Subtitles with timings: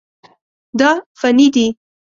[0.79, 1.67] دا فني دي.